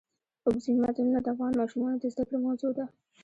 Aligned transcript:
اوبزین 0.45 0.77
معدنونه 0.83 1.19
د 1.21 1.27
افغان 1.33 1.53
ماشومانو 1.61 1.97
د 1.99 2.05
زده 2.13 2.23
کړې 2.27 2.37
موضوع 2.45 2.71
ده. 2.77 2.85